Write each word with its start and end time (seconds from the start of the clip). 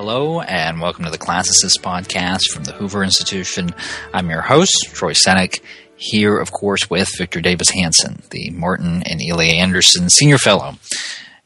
Hello, 0.00 0.40
and 0.40 0.80
welcome 0.80 1.04
to 1.06 1.10
the 1.10 1.18
Classicist 1.18 1.80
podcast 1.80 2.52
from 2.52 2.62
the 2.62 2.70
Hoover 2.70 3.02
Institution. 3.02 3.74
I'm 4.14 4.30
your 4.30 4.42
host, 4.42 4.90
Troy 4.92 5.12
Senik, 5.12 5.58
here, 5.96 6.38
of 6.38 6.52
course, 6.52 6.88
with 6.88 7.08
Victor 7.18 7.40
Davis 7.40 7.70
Hanson, 7.70 8.22
the 8.30 8.50
Martin 8.50 9.02
and 9.02 9.20
Illie 9.20 9.54
Anderson 9.54 10.08
Senior 10.08 10.38
Fellow 10.38 10.76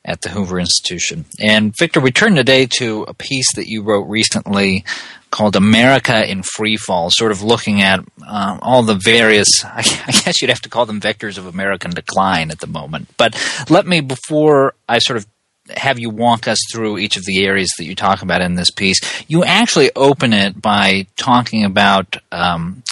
at 0.05 0.21
the 0.21 0.29
Hoover 0.29 0.61
Institution. 0.61 1.25
And 1.41 1.75
Victor, 1.79 1.99
we 1.99 2.11
turn 2.13 2.35
today 2.35 2.67
to 2.77 3.05
a 3.05 3.15
piece 3.15 3.55
that 3.55 3.69
you 3.69 3.83
wrote 3.83 4.07
recently 4.07 4.85
called 5.31 5.57
America 5.57 6.31
in 6.31 6.43
Free 6.43 6.77
Fall, 6.77 7.09
sort 7.11 7.33
of 7.33 7.43
looking 7.43 7.81
at 7.81 8.01
uh, 8.23 8.59
all 8.61 8.83
the 8.83 9.01
various, 9.03 9.65
I 9.65 9.81
guess 9.81 10.43
you'd 10.43 10.51
have 10.51 10.61
to 10.61 10.69
call 10.69 10.85
them 10.85 11.01
vectors 11.01 11.39
of 11.39 11.47
American 11.47 11.93
decline 11.93 12.51
at 12.51 12.61
the 12.61 12.67
moment. 12.67 13.09
But 13.17 13.35
let 13.71 13.87
me, 13.87 14.03
before 14.03 14.75
I 14.87 14.99
sort 14.99 15.17
of 15.17 15.27
have 15.77 15.99
you 15.99 16.11
walk 16.11 16.49
us 16.49 16.59
through 16.71 16.99
each 16.99 17.17
of 17.17 17.25
the 17.25 17.45
areas 17.45 17.71
that 17.79 17.85
you 17.85 17.95
talk 17.95 18.23
about 18.23 18.41
in 18.41 18.55
this 18.55 18.71
piece. 18.71 19.01
You 19.29 19.45
actually 19.45 19.91
open 19.97 20.33
it 20.33 20.61
by 20.61 21.07
talking 21.17 21.65
about 21.65 22.17
um, 22.31 22.83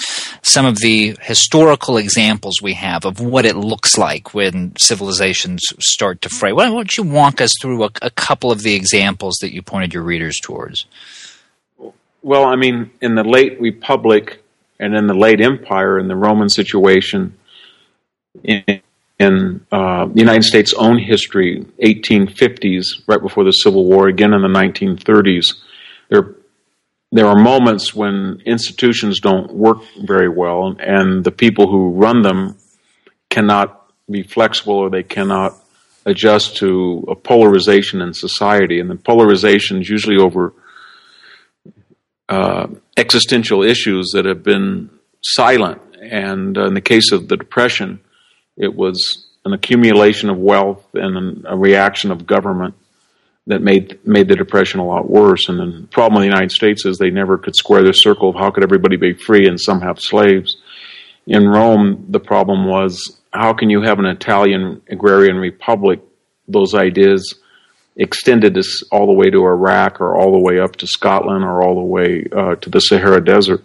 some 0.43 0.67
of 0.67 0.79
the 0.79 1.17
historical 1.21 1.97
examples 1.97 2.61
we 2.63 2.75
have 2.75 3.05
of 3.05 3.21
what 3.21 3.47
it 3.47 3.57
looks 3.57 3.97
like 3.99 4.35
when 4.35 4.73
civilizations 4.77 5.63
start 5.79 6.23
to 6.23 6.29
fray. 6.29 6.53
Why 6.53 6.67
don't 6.67 6.97
you 6.97 7.05
walk 7.05 7.41
us 7.41 7.53
through 7.61 7.85
a, 7.85 7.91
a 8.03 8.11
couple 8.11 8.51
of 8.51 8.63
the 8.63 8.75
examples 8.75 9.39
that 9.41 9.53
you 9.53 9.63
pointed 9.63 9.95
your 9.95 10.03
readers 10.03 10.39
towards? 10.41 10.87
Well, 12.23 12.45
I 12.45 12.57
mean, 12.57 12.91
in 13.01 13.15
the 13.15 13.25
late 13.25 13.61
Republic 13.61 14.43
and 14.79 14.95
in 14.95 15.07
the 15.07 15.15
late 15.15 15.41
Empire, 15.41 15.99
in 15.99 16.09
the 16.09 16.17
Roman 16.17 16.49
situation, 16.49 17.37
in, 18.45 18.81
in 19.21 19.65
uh, 19.71 20.07
the 20.07 20.19
United 20.19 20.45
States' 20.45 20.73
own 20.73 20.99
history, 20.99 21.67
1850s, 21.85 23.03
right 23.07 23.21
before 23.21 23.45
the 23.45 23.53
Civil 23.53 23.85
War, 23.85 24.09
again 24.09 24.33
in 24.33 24.41
the 24.41 24.49
1930s, 24.49 25.57
there 26.09 26.35
there 27.13 27.27
are 27.27 27.37
moments 27.37 27.93
when 27.93 28.41
institutions 28.47 29.19
don't 29.21 29.53
work 29.53 29.79
very 30.01 30.29
well, 30.29 30.77
and 30.79 31.25
the 31.25 31.33
people 31.33 31.69
who 31.69 31.91
run 31.91 32.23
them 32.23 32.57
cannot 33.29 33.93
be 34.09 34.23
flexible 34.23 34.75
or 34.75 34.91
they 34.91 35.03
cannot 35.03 35.55
adjust 36.07 36.57
to 36.59 37.05
a 37.09 37.15
polarization 37.15 38.01
in 38.01 38.15
society. 38.15 38.81
And 38.81 38.89
the 38.89 38.97
polarization 38.97 39.83
is 39.83 39.91
usually 39.91 40.17
over 40.17 40.55
uh, 42.29 42.69
existential 42.97 43.63
issues 43.65 44.13
that 44.15 44.25
have 44.25 44.43
been 44.43 44.89
silent. 45.21 45.83
And 46.01 46.57
uh, 46.57 46.67
in 46.67 46.75
the 46.75 46.81
case 46.81 47.13
of 47.13 47.29
the 47.29 47.37
Depression, 47.37 48.01
it 48.61 48.75
was 48.75 49.27
an 49.45 49.53
accumulation 49.55 50.29
of 50.29 50.37
wealth 50.37 50.85
and 50.95 51.45
a 51.49 51.57
reaction 51.57 52.11
of 52.11 52.27
government 52.27 52.75
that 53.47 53.63
made 53.63 53.99
made 54.07 54.29
the 54.29 54.37
depression 54.37 54.81
a 54.81 54.87
lot 54.87 55.09
worse. 55.09 55.49
And 55.49 55.59
the 55.59 55.89
problem 55.89 56.23
in 56.23 56.29
the 56.29 56.35
United 56.35 56.53
States 56.53 56.85
is 56.85 56.99
they 56.99 57.11
never 57.11 57.39
could 57.39 57.57
square 57.57 57.83
the 57.83 57.95
circle 57.95 58.29
of 58.29 58.37
how 58.37 58.51
could 58.51 58.63
everybody 58.63 58.97
be 58.97 59.15
free 59.15 59.49
and 59.49 59.59
some 59.59 59.81
have 59.81 59.99
slaves. 59.99 60.59
In 61.27 61.49
Rome, 61.49 62.07
the 62.11 62.21
problem 62.21 62.67
was 62.67 63.19
how 63.33 63.55
can 63.55 63.71
you 63.71 63.81
have 63.83 63.99
an 63.99 64.07
Italian 64.07 64.83
agrarian 64.91 65.37
republic? 65.37 66.01
Those 66.47 66.75
ideas 66.75 67.37
extended 67.97 68.55
this 68.55 68.83
all 68.93 69.07
the 69.07 69.13
way 69.13 69.31
to 69.31 69.39
Iraq 69.39 70.01
or 70.01 70.17
all 70.17 70.33
the 70.33 70.39
way 70.39 70.61
up 70.61 70.77
to 70.77 70.87
Scotland 70.87 71.45
or 71.45 71.63
all 71.63 71.77
the 71.77 71.81
way 71.81 72.27
uh, 72.37 72.57
to 72.57 72.69
the 72.69 72.81
Sahara 72.81 73.25
Desert 73.25 73.65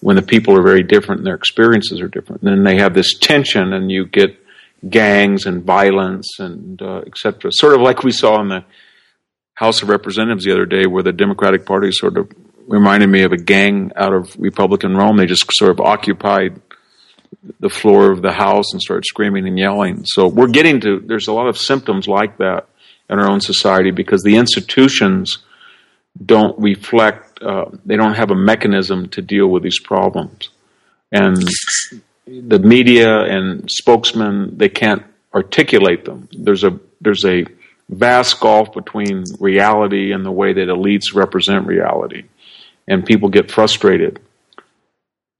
when 0.00 0.16
the 0.16 0.22
people 0.22 0.56
are 0.56 0.62
very 0.62 0.82
different 0.82 1.20
and 1.20 1.26
their 1.26 1.34
experiences 1.34 2.00
are 2.00 2.08
different. 2.08 2.42
And 2.42 2.50
then 2.50 2.64
they 2.64 2.80
have 2.80 2.94
this 2.94 3.18
tension 3.18 3.72
and 3.72 3.90
you 3.90 4.06
get 4.06 4.38
gangs 4.88 5.46
and 5.46 5.64
violence 5.64 6.38
and 6.38 6.80
uh, 6.80 7.02
etc. 7.06 7.50
Sort 7.52 7.74
of 7.74 7.80
like 7.80 8.04
we 8.04 8.12
saw 8.12 8.40
in 8.40 8.48
the 8.48 8.64
House 9.54 9.82
of 9.82 9.88
Representatives 9.88 10.44
the 10.44 10.52
other 10.52 10.66
day 10.66 10.86
where 10.86 11.02
the 11.02 11.12
Democratic 11.12 11.66
Party 11.66 11.90
sort 11.90 12.16
of 12.16 12.30
reminded 12.68 13.08
me 13.08 13.22
of 13.22 13.32
a 13.32 13.36
gang 13.36 13.90
out 13.96 14.12
of 14.12 14.36
Republican 14.38 14.94
Rome. 14.94 15.16
They 15.16 15.26
just 15.26 15.50
sort 15.52 15.72
of 15.72 15.80
occupied 15.80 16.60
the 17.58 17.68
floor 17.68 18.12
of 18.12 18.22
the 18.22 18.32
House 18.32 18.72
and 18.72 18.80
started 18.80 19.04
screaming 19.04 19.48
and 19.48 19.58
yelling. 19.58 20.04
So 20.04 20.28
we're 20.28 20.48
getting 20.48 20.80
to, 20.82 21.00
there's 21.00 21.28
a 21.28 21.32
lot 21.32 21.48
of 21.48 21.58
symptoms 21.58 22.06
like 22.06 22.38
that 22.38 22.68
in 23.10 23.18
our 23.18 23.28
own 23.28 23.40
society 23.40 23.90
because 23.90 24.22
the 24.22 24.36
institutions 24.36 25.38
don't 26.24 26.58
reflect, 26.58 27.27
uh, 27.40 27.66
they 27.84 27.96
don't 27.96 28.14
have 28.14 28.30
a 28.30 28.34
mechanism 28.34 29.08
to 29.10 29.22
deal 29.22 29.48
with 29.48 29.62
these 29.62 29.80
problems. 29.80 30.50
And 31.12 31.36
the 32.26 32.58
media 32.58 33.20
and 33.20 33.70
spokesmen, 33.70 34.58
they 34.58 34.68
can't 34.68 35.02
articulate 35.34 36.04
them. 36.04 36.28
There's 36.32 36.64
a, 36.64 36.78
there's 37.00 37.24
a 37.24 37.46
vast 37.88 38.40
gulf 38.40 38.72
between 38.72 39.24
reality 39.40 40.12
and 40.12 40.24
the 40.24 40.32
way 40.32 40.52
that 40.52 40.68
elites 40.68 41.14
represent 41.14 41.66
reality. 41.66 42.24
And 42.86 43.04
people 43.04 43.28
get 43.28 43.50
frustrated. 43.50 44.20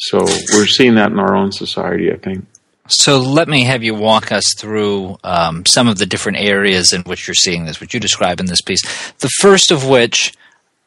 So 0.01 0.19
we're 0.53 0.67
seeing 0.67 0.95
that 0.95 1.11
in 1.11 1.19
our 1.19 1.35
own 1.35 1.53
society, 1.53 2.13
I 2.13 2.17
think. 2.17 2.47
So 2.89 3.19
let 3.19 3.49
me 3.49 3.65
have 3.65 3.83
you 3.83 3.95
walk 3.95 4.33
us 4.33 4.55
through 4.57 5.19
um, 5.23 5.67
some 5.67 5.89
of 5.89 5.99
the 5.99 6.07
different 6.07 6.39
areas 6.39 6.93
in 6.93 7.03
which 7.03 7.29
you're 7.29 7.35
seeing 7.35 7.67
this, 7.67 7.81
which 7.81 7.93
you 7.93 8.01
describe 8.01 8.41
in 8.41 8.47
this 8.47 8.63
piece. 8.63 8.83
The 9.19 9.29
first 9.41 9.71
of 9.71 9.87
which, 9.87 10.33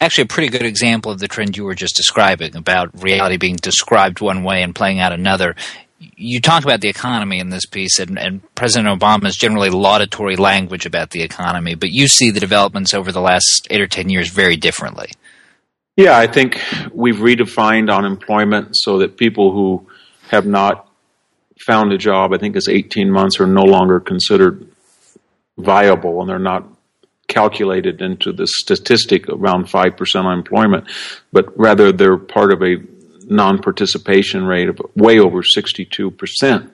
actually, 0.02 0.24
a 0.24 0.28
pretty 0.28 0.50
good 0.50 0.66
example 0.66 1.12
of 1.12 1.20
the 1.20 1.28
trend 1.28 1.56
you 1.56 1.64
were 1.64 1.76
just 1.76 1.96
describing 1.96 2.56
about 2.56 3.02
reality 3.02 3.38
being 3.38 3.56
described 3.56 4.20
one 4.20 4.44
way 4.44 4.64
and 4.64 4.76
playing 4.76 5.00
out 5.00 5.14
another. 5.14 5.56
You 6.00 6.42
talk 6.42 6.64
about 6.64 6.82
the 6.82 6.90
economy 6.90 7.40
in 7.40 7.50
this 7.50 7.66
piece, 7.66 8.00
and, 8.00 8.18
and 8.18 8.56
President 8.56 9.00
Obama's 9.00 9.38
generally 9.38 9.70
laudatory 9.70 10.36
language 10.36 10.88
about 10.88 11.12
the 11.12 11.22
economy, 11.22 11.76
but 11.76 11.92
you 11.92 12.08
see 12.08 12.32
the 12.32 12.40
developments 12.40 12.94
over 12.94 13.12
the 13.12 13.22
last 13.22 13.68
eight 13.70 13.80
or 13.80 13.88
ten 13.88 14.10
years 14.10 14.30
very 14.30 14.58
differently. 14.58 15.12
Yeah, 15.96 16.18
I 16.18 16.26
think 16.26 16.60
we've 16.92 17.18
redefined 17.18 17.96
unemployment 17.96 18.70
so 18.72 18.98
that 19.00 19.18
people 19.18 19.52
who 19.52 19.88
have 20.30 20.46
not 20.46 20.90
found 21.66 21.94
a 21.94 21.98
job, 21.98 22.34
I 22.34 22.38
think 22.38 22.56
is 22.56 22.68
18 22.68 23.12
months, 23.12 23.40
are 23.40 23.46
no 23.46 23.64
longer 23.64 24.00
considered 24.00 24.68
viable 25.58 26.22
and 26.22 26.30
they're 26.30 26.40
not 26.40 26.68
calculated 27.28 28.02
into 28.02 28.32
the 28.32 28.48
statistic 28.48 29.28
around 29.30 29.66
5% 29.66 30.26
unemployment, 30.26 30.90
but 31.32 31.58
rather 31.58 31.92
they're 31.92 32.18
part 32.18 32.52
of 32.52 32.62
a 32.62 32.78
non 33.26 33.60
participation 33.60 34.46
rate 34.46 34.70
of 34.70 34.80
way 34.96 35.20
over 35.20 35.42
62%. 35.42 36.72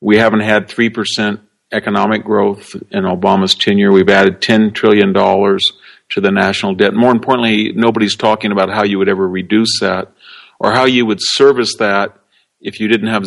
We 0.00 0.16
haven't 0.16 0.40
had 0.40 0.68
3% 0.68 1.40
economic 1.72 2.24
growth 2.24 2.74
in 2.90 3.04
Obama's 3.04 3.54
tenure. 3.54 3.92
We've 3.92 4.08
added 4.08 4.40
$10 4.40 4.74
trillion 4.74 5.12
to 5.12 6.20
the 6.20 6.30
national 6.30 6.74
debt. 6.74 6.94
More 6.94 7.10
importantly, 7.10 7.72
nobody's 7.74 8.16
talking 8.16 8.52
about 8.52 8.70
how 8.70 8.84
you 8.84 8.98
would 8.98 9.08
ever 9.08 9.26
reduce 9.26 9.80
that 9.80 10.12
or 10.58 10.72
how 10.72 10.84
you 10.84 11.04
would 11.06 11.18
service 11.20 11.74
that 11.78 12.16
if 12.60 12.80
you 12.80 12.88
didn't 12.88 13.08
have 13.08 13.24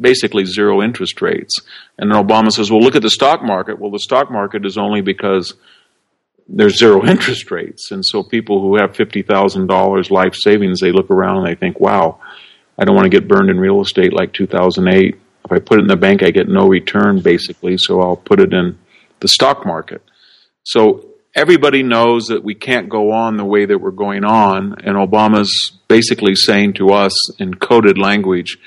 basically 0.00 0.44
zero 0.44 0.82
interest 0.82 1.20
rates. 1.20 1.60
And 1.98 2.10
then 2.10 2.24
Obama 2.24 2.50
says, 2.50 2.70
well, 2.70 2.80
look 2.80 2.96
at 2.96 3.02
the 3.02 3.10
stock 3.10 3.42
market. 3.42 3.78
Well, 3.78 3.90
the 3.90 3.98
stock 3.98 4.30
market 4.30 4.64
is 4.64 4.78
only 4.78 5.02
because 5.02 5.54
there's 6.48 6.78
zero 6.78 7.04
interest 7.06 7.50
rates. 7.50 7.90
And 7.90 8.04
so 8.04 8.22
people 8.22 8.60
who 8.60 8.76
have 8.76 8.92
$50,000 8.92 10.10
life 10.10 10.34
savings, 10.34 10.80
they 10.80 10.92
look 10.92 11.10
around 11.10 11.38
and 11.38 11.46
they 11.46 11.54
think, 11.54 11.78
wow, 11.78 12.20
I 12.78 12.84
don't 12.84 12.94
want 12.94 13.04
to 13.04 13.10
get 13.10 13.28
burned 13.28 13.50
in 13.50 13.58
real 13.58 13.80
estate 13.80 14.12
like 14.12 14.32
2008. 14.32 15.14
If 15.44 15.52
I 15.52 15.58
put 15.58 15.78
it 15.78 15.82
in 15.82 15.88
the 15.88 15.96
bank, 15.96 16.22
I 16.22 16.30
get 16.30 16.48
no 16.48 16.66
return 16.66 17.20
basically, 17.20 17.76
so 17.78 18.00
I'll 18.00 18.16
put 18.16 18.40
it 18.40 18.52
in 18.52 18.78
the 19.20 19.28
stock 19.28 19.66
market. 19.66 20.02
So 20.62 21.06
everybody 21.34 21.82
knows 21.82 22.26
that 22.26 22.44
we 22.44 22.54
can't 22.54 22.88
go 22.88 23.12
on 23.12 23.36
the 23.36 23.44
way 23.44 23.64
that 23.64 23.78
we're 23.78 23.90
going 23.90 24.24
on, 24.24 24.74
and 24.84 24.96
Obama's 24.96 25.78
basically 25.88 26.34
saying 26.34 26.74
to 26.74 26.90
us 26.90 27.40
in 27.40 27.54
coded 27.54 27.98
language, 27.98 28.58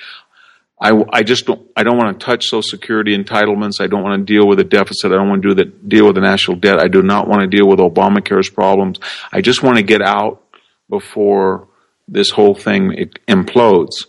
I, 0.84 0.92
I 1.14 1.22
just 1.22 1.46
don't, 1.46 1.62
I 1.78 1.84
don't 1.84 1.98
want 1.98 2.20
to 2.20 2.26
touch 2.26 2.46
Social 2.46 2.64
Security 2.64 3.16
entitlements. 3.16 3.80
I 3.80 3.86
don't 3.86 4.02
want 4.02 4.20
to 4.20 4.34
deal 4.34 4.48
with 4.48 4.58
the 4.58 4.64
deficit. 4.64 5.12
I 5.12 5.16
don't 5.16 5.30
want 5.30 5.44
to 5.44 5.50
do 5.50 5.54
the, 5.54 5.66
deal 5.66 6.08
with 6.08 6.16
the 6.16 6.22
national 6.22 6.58
debt. 6.58 6.80
I 6.80 6.88
do 6.88 7.04
not 7.04 7.28
want 7.28 7.42
to 7.44 7.48
deal 7.48 7.68
with 7.68 7.80
Obamacare's 7.80 8.50
problems. 8.50 9.00
I 9.32 9.42
just 9.42 9.62
want 9.62 9.78
to 9.78 9.84
get 9.84 10.02
out 10.02 10.42
before 10.90 11.68
this 12.08 12.32
whole 12.32 12.56
thing 12.56 13.12
implodes. 13.28 14.08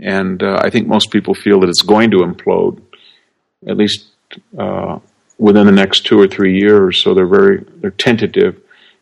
And 0.00 0.40
uh, 0.40 0.60
I 0.62 0.70
think 0.70 0.86
most 0.86 1.10
people 1.10 1.34
feel 1.34 1.60
that 1.60 1.68
it's 1.68 1.82
going 1.82 2.12
to 2.12 2.18
implode, 2.18 2.80
at 3.66 3.76
least 3.76 4.06
uh, 4.56 5.00
within 5.36 5.66
the 5.66 5.72
next 5.72 6.06
two 6.06 6.18
or 6.20 6.28
three 6.28 6.58
years. 6.58 7.02
So 7.02 7.14
they're 7.14 7.26
very 7.26 7.64
they're 7.80 7.90
tentative. 7.90 8.60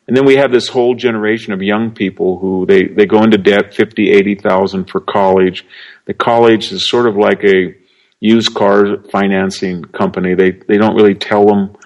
And 0.08 0.16
then 0.16 0.25
we 0.25 0.36
have 0.36 0.50
this 0.50 0.69
whole 0.69 0.94
generation 0.94 1.52
of 1.52 1.62
young 1.62 1.92
people 1.92 2.38
who 2.38 2.66
they, 2.66 2.84
they 2.84 3.06
go 3.06 3.22
into 3.22 3.38
debt, 3.38 3.75
fifty, 3.75 4.10
eighty 4.10 4.34
thousand 4.34 4.90
for 4.90 5.00
college. 5.00 5.64
The 6.06 6.14
college 6.14 6.72
is 6.72 6.88
sort 6.88 7.06
of 7.06 7.16
like 7.16 7.44
a 7.44 7.75
used 8.20 8.54
car 8.54 8.99
financing 9.10 9.84
company. 9.84 10.34
They 10.34 10.52
they 10.52 10.78
don't 10.78 10.96
really 10.96 11.14
tell 11.14 11.46
them 11.46 11.76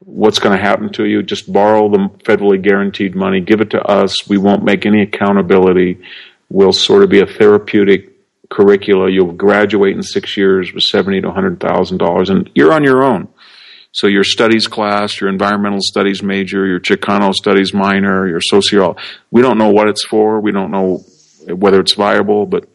what's 0.00 0.38
going 0.38 0.56
to 0.56 0.62
happen 0.62 0.92
to 0.92 1.04
you. 1.04 1.22
Just 1.22 1.52
borrow 1.52 1.88
the 1.88 2.08
federally 2.24 2.60
guaranteed 2.60 3.14
money, 3.14 3.40
give 3.40 3.60
it 3.60 3.70
to 3.70 3.82
us. 3.82 4.28
We 4.28 4.38
won't 4.38 4.64
make 4.64 4.86
any 4.86 5.02
accountability. 5.02 6.02
We'll 6.50 6.72
sort 6.72 7.02
of 7.02 7.10
be 7.10 7.20
a 7.20 7.26
therapeutic 7.26 8.12
curricula. 8.50 9.10
You'll 9.10 9.32
graduate 9.32 9.96
in 9.96 10.02
six 10.02 10.36
years 10.36 10.72
with 10.72 10.84
seventy 10.84 11.20
to 11.20 11.30
hundred 11.30 11.60
thousand 11.60 11.98
dollars, 11.98 12.30
and 12.30 12.50
you're 12.54 12.72
on 12.72 12.84
your 12.84 13.02
own. 13.02 13.28
So 13.92 14.08
your 14.08 14.24
studies 14.24 14.66
class, 14.66 15.20
your 15.20 15.30
environmental 15.30 15.80
studies 15.80 16.20
major, 16.20 16.66
your 16.66 16.80
Chicano 16.80 17.32
studies 17.32 17.72
minor, 17.72 18.26
your 18.26 18.40
sociology, 18.40 19.00
we 19.30 19.40
don't 19.40 19.56
know 19.56 19.70
what 19.70 19.88
it's 19.88 20.04
for. 20.04 20.40
We 20.40 20.50
don't 20.50 20.72
know 20.72 21.04
whether 21.46 21.78
it's 21.78 21.94
viable, 21.94 22.44
but 22.44 22.68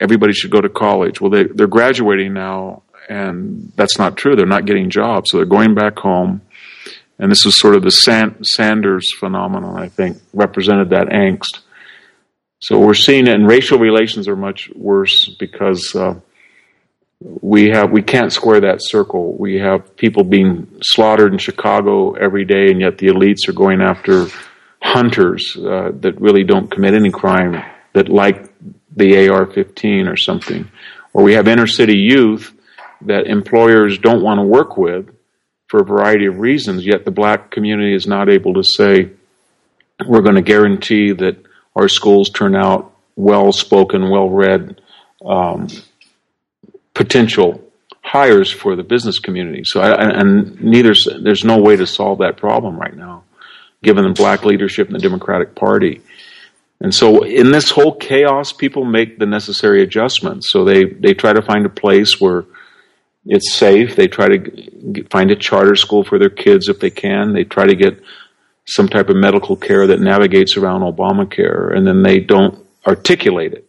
everybody 0.00 0.32
should 0.32 0.50
go 0.50 0.60
to 0.60 0.68
college. 0.68 1.20
Well, 1.20 1.30
they, 1.30 1.44
they're 1.44 1.66
graduating 1.66 2.34
now, 2.34 2.82
and 3.08 3.72
that's 3.76 3.98
not 3.98 4.16
true. 4.16 4.36
They're 4.36 4.46
not 4.46 4.66
getting 4.66 4.90
jobs, 4.90 5.30
so 5.30 5.38
they're 5.38 5.46
going 5.46 5.74
back 5.74 5.98
home. 5.98 6.42
And 7.18 7.30
this 7.30 7.44
is 7.44 7.58
sort 7.58 7.74
of 7.74 7.82
the 7.82 7.90
San, 7.90 8.44
Sanders 8.44 9.12
phenomenon, 9.18 9.76
I 9.76 9.88
think, 9.88 10.18
represented 10.32 10.90
that 10.90 11.08
angst. 11.08 11.60
So 12.60 12.78
we're 12.78 12.94
seeing 12.94 13.26
it, 13.26 13.34
and 13.34 13.46
racial 13.46 13.78
relations 13.78 14.28
are 14.28 14.36
much 14.36 14.70
worse 14.74 15.28
because 15.38 15.94
uh, 15.94 16.14
we 17.20 17.70
have 17.70 17.90
we 17.90 18.02
can't 18.02 18.32
square 18.32 18.60
that 18.60 18.78
circle. 18.80 19.36
We 19.36 19.58
have 19.58 19.96
people 19.96 20.24
being 20.24 20.66
slaughtered 20.82 21.32
in 21.32 21.38
Chicago 21.38 22.14
every 22.14 22.44
day, 22.44 22.70
and 22.70 22.80
yet 22.80 22.98
the 22.98 23.08
elites 23.08 23.48
are 23.48 23.52
going 23.52 23.80
after 23.80 24.26
hunters 24.82 25.56
uh, 25.56 25.90
that 26.00 26.20
really 26.20 26.44
don't 26.44 26.70
commit 26.70 26.94
any 26.94 27.10
crime 27.10 27.62
that 27.94 28.08
like 28.08 28.47
the 28.98 29.28
AR-15 29.28 30.12
or 30.12 30.16
something. 30.16 30.70
Or 31.12 31.22
we 31.22 31.34
have 31.34 31.48
inner 31.48 31.66
city 31.66 31.96
youth 31.96 32.52
that 33.02 33.26
employers 33.26 33.98
don't 33.98 34.22
want 34.22 34.38
to 34.38 34.42
work 34.42 34.76
with 34.76 35.08
for 35.68 35.80
a 35.80 35.84
variety 35.84 36.26
of 36.26 36.38
reasons. 36.38 36.84
Yet 36.84 37.04
the 37.04 37.10
black 37.10 37.50
community 37.50 37.94
is 37.94 38.06
not 38.06 38.28
able 38.28 38.54
to 38.54 38.62
say 38.62 39.10
we're 40.06 40.22
going 40.22 40.36
to 40.36 40.42
guarantee 40.42 41.12
that 41.12 41.42
our 41.74 41.88
schools 41.88 42.30
turn 42.30 42.54
out 42.54 42.94
well 43.16 43.52
spoken, 43.52 44.10
well 44.10 44.28
read. 44.28 44.80
Um, 45.24 45.68
potential 46.94 47.64
hires 48.02 48.50
for 48.50 48.74
the 48.74 48.82
business 48.82 49.18
community. 49.18 49.62
So, 49.64 49.80
I, 49.80 50.20
and 50.20 50.60
neither 50.60 50.94
there's 51.22 51.44
no 51.44 51.58
way 51.58 51.76
to 51.76 51.86
solve 51.86 52.18
that 52.18 52.36
problem 52.36 52.76
right 52.76 52.96
now, 52.96 53.24
given 53.82 54.04
the 54.04 54.12
black 54.12 54.44
leadership 54.44 54.88
in 54.88 54.94
the 54.94 54.98
Democratic 54.98 55.54
Party. 55.54 56.00
And 56.80 56.94
so, 56.94 57.24
in 57.24 57.50
this 57.50 57.70
whole 57.70 57.94
chaos, 57.96 58.52
people 58.52 58.84
make 58.84 59.18
the 59.18 59.26
necessary 59.26 59.82
adjustments. 59.82 60.50
So 60.50 60.64
they 60.64 60.84
they 60.84 61.14
try 61.14 61.32
to 61.32 61.42
find 61.42 61.66
a 61.66 61.70
place 61.70 62.20
where 62.20 62.44
it's 63.26 63.52
safe. 63.52 63.96
They 63.96 64.06
try 64.08 64.28
to 64.28 65.04
find 65.10 65.30
a 65.30 65.36
charter 65.36 65.74
school 65.74 66.04
for 66.04 66.18
their 66.18 66.30
kids 66.30 66.68
if 66.68 66.80
they 66.80 66.90
can. 66.90 67.32
They 67.32 67.44
try 67.44 67.66
to 67.66 67.74
get 67.74 68.00
some 68.66 68.88
type 68.88 69.08
of 69.08 69.16
medical 69.16 69.56
care 69.56 69.86
that 69.86 70.00
navigates 70.00 70.56
around 70.56 70.82
Obamacare, 70.82 71.74
and 71.74 71.86
then 71.86 72.02
they 72.02 72.20
don't 72.20 72.64
articulate 72.86 73.54
it. 73.54 73.68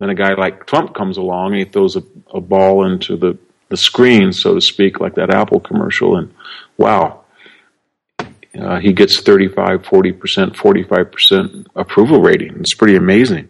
Then 0.00 0.10
a 0.10 0.14
guy 0.14 0.34
like 0.34 0.66
Trump 0.66 0.94
comes 0.94 1.16
along 1.16 1.52
and 1.52 1.58
he 1.58 1.64
throws 1.64 1.96
a, 1.96 2.02
a 2.32 2.40
ball 2.40 2.84
into 2.84 3.16
the, 3.16 3.38
the 3.68 3.76
screen, 3.76 4.32
so 4.32 4.54
to 4.54 4.60
speak, 4.60 5.00
like 5.00 5.14
that 5.16 5.34
Apple 5.34 5.60
commercial, 5.60 6.16
and 6.16 6.32
wow, 6.76 7.24
uh, 8.58 8.80
he 8.80 8.92
gets 8.92 9.20
35, 9.20 9.82
40%, 9.82 10.54
45% 10.54 11.66
approval 11.74 12.20
rating. 12.20 12.56
It's 12.60 12.74
pretty 12.74 12.96
amazing. 12.96 13.48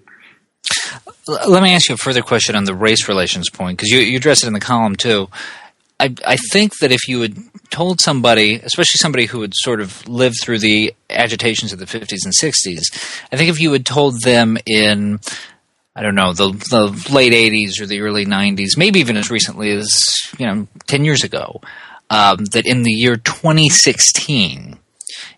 Let 1.26 1.62
me 1.62 1.74
ask 1.74 1.88
you 1.88 1.94
a 1.94 1.98
further 1.98 2.22
question 2.22 2.56
on 2.56 2.64
the 2.64 2.74
race 2.74 3.08
relations 3.08 3.50
point, 3.50 3.78
because 3.78 3.90
you, 3.90 4.00
you 4.00 4.16
address 4.16 4.42
it 4.42 4.46
in 4.46 4.54
the 4.54 4.60
column 4.60 4.96
too. 4.96 5.28
I, 6.00 6.14
I 6.26 6.36
think 6.36 6.78
that 6.78 6.92
if 6.92 7.08
you 7.08 7.20
had 7.22 7.36
told 7.70 8.00
somebody, 8.00 8.54
especially 8.54 8.98
somebody 8.98 9.26
who 9.26 9.42
had 9.42 9.52
sort 9.54 9.80
of 9.80 10.08
lived 10.08 10.36
through 10.40 10.60
the 10.60 10.94
agitations 11.10 11.72
of 11.72 11.80
the 11.80 11.86
50s 11.86 12.24
and 12.24 12.32
60s, 12.32 12.82
I 13.32 13.36
think 13.36 13.50
if 13.50 13.60
you 13.60 13.72
had 13.72 13.84
told 13.84 14.22
them 14.22 14.58
in 14.64 15.20
I 15.98 16.02
don't 16.02 16.14
know, 16.14 16.32
the, 16.32 16.52
the 16.70 17.12
late 17.12 17.32
80s 17.32 17.80
or 17.80 17.86
the 17.86 18.02
early 18.02 18.24
90s, 18.24 18.76
maybe 18.76 19.00
even 19.00 19.16
as 19.16 19.32
recently 19.32 19.72
as, 19.72 19.88
you 20.38 20.46
know, 20.46 20.68
10 20.86 21.04
years 21.04 21.24
ago, 21.24 21.60
um, 22.08 22.44
that 22.52 22.66
in 22.66 22.84
the 22.84 22.92
year 22.92 23.16
2016, 23.16 24.78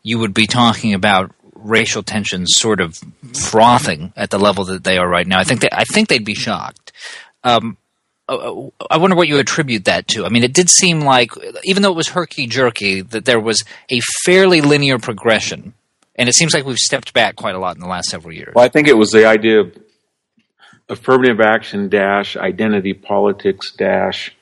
you 0.03 0.19
would 0.19 0.35
be 0.35 0.47
talking 0.47 0.95
about 0.95 1.33
racial 1.55 2.03
tensions 2.03 2.55
sort 2.57 2.81
of 2.81 2.99
frothing 3.35 4.13
at 4.17 4.31
the 4.31 4.39
level 4.39 4.65
that 4.65 4.85
they 4.85 4.99
are 4.99 5.09
right 5.09 5.27
now. 5.27 5.39
I 5.39 5.45
think 5.45 5.61
that, 5.61 5.79
I 5.79 5.85
think 5.85 6.09
they'd 6.09 6.25
be 6.25 6.35
shocked. 6.35 6.93
Um, 7.45 7.77
uh, 8.29 8.69
I 8.91 8.99
wonder 8.99 9.17
what 9.17 9.29
you 9.29 9.39
attribute 9.39 9.85
that 9.87 10.09
to. 10.09 10.25
I 10.25 10.29
mean, 10.29 10.45
it 10.45 10.55
did 10.55 10.71
seem 10.71 11.01
like, 11.01 11.33
even 11.65 11.83
though 11.83 11.91
it 11.91 11.97
was 11.97 12.09
herky 12.09 12.47
jerky, 12.47 13.03
that 13.03 13.25
there 13.25 13.41
was 13.41 13.63
a 13.91 14.01
fairly 14.25 14.61
linear 14.61 14.99
progression. 14.99 15.75
And 16.17 16.29
it 16.29 16.35
seems 16.35 16.55
like 16.55 16.65
we've 16.65 16.77
stepped 16.77 17.13
back 17.13 17.37
quite 17.37 17.55
a 17.55 17.59
lot 17.59 17.77
in 17.77 17.81
the 17.81 17.89
last 17.89 18.09
several 18.09 18.33
years. 18.33 18.55
Well, 18.55 18.65
I 18.65 18.69
think 18.69 18.89
it 18.89 18.97
was 18.97 19.11
the 19.11 19.27
idea 19.27 19.61
of 19.61 19.77
affirmative 20.89 21.41
action 21.41 21.89
dash 21.89 22.37
identity 22.37 22.95
politics 22.95 23.73
dash 23.73 24.35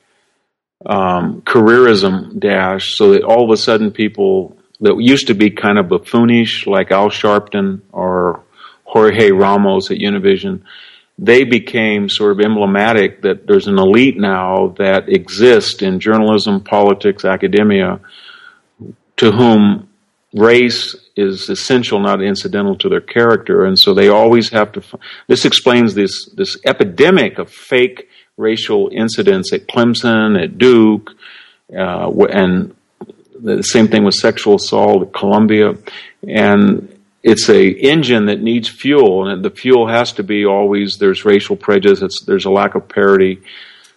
um, 0.85 1.41
careerism 1.43 2.39
dash 2.39 2.95
so 2.95 3.13
that 3.13 3.23
all 3.23 3.43
of 3.43 3.51
a 3.51 3.57
sudden 3.57 3.91
people 3.91 4.57
that 4.81 4.95
used 4.99 5.27
to 5.27 5.33
be 5.33 5.49
kind 5.49 5.77
of 5.77 5.87
buffoonish 5.87 6.65
like 6.67 6.91
Al 6.91 7.09
Sharpton 7.09 7.81
or 7.91 8.43
Jorge 8.83 9.31
Ramos 9.31 9.91
at 9.91 9.97
Univision 9.97 10.61
they 11.21 11.43
became 11.43 12.07
sort 12.07 12.31
of 12.31 12.39
emblematic 12.39 13.21
that 13.23 13.45
there's 13.45 13.67
an 13.67 13.77
elite 13.77 14.17
now 14.17 14.73
that 14.77 15.09
exists 15.09 15.81
in 15.81 15.99
journalism, 15.99 16.61
politics, 16.61 17.25
academia, 17.25 17.99
to 19.17 19.31
whom 19.31 19.89
race 20.33 20.95
is 21.17 21.49
essential, 21.49 21.99
not 21.99 22.21
incidental 22.21 22.77
to 22.77 22.87
their 22.87 23.01
character, 23.01 23.65
and 23.65 23.77
so 23.77 23.93
they 23.93 24.07
always 24.07 24.49
have 24.49 24.71
to. 24.71 24.81
This 25.27 25.43
explains 25.43 25.93
this 25.93 26.29
this 26.37 26.55
epidemic 26.65 27.37
of 27.37 27.51
fake 27.51 28.07
racial 28.37 28.89
incidents 28.93 29.51
at 29.51 29.67
Clemson, 29.67 30.41
at 30.41 30.57
Duke, 30.57 31.11
uh, 31.77 32.09
and 32.29 32.73
the 33.41 33.63
same 33.63 33.87
thing 33.87 34.03
with 34.03 34.15
sexual 34.15 34.55
assault 34.55 35.07
at 35.07 35.13
Columbia, 35.13 35.75
and 36.27 36.93
it's 37.23 37.49
a 37.49 37.69
engine 37.69 38.25
that 38.27 38.41
needs 38.41 38.69
fuel, 38.69 39.27
and 39.27 39.43
the 39.43 39.49
fuel 39.49 39.87
has 39.87 40.13
to 40.13 40.23
be 40.23 40.45
always 40.45 40.97
there's 40.97 41.25
racial 41.25 41.55
prejudice, 41.55 42.21
there's 42.25 42.45
a 42.45 42.51
lack 42.51 42.75
of 42.75 42.87
parity, 42.87 43.41